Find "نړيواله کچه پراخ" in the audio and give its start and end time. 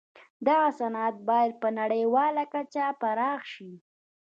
1.79-3.41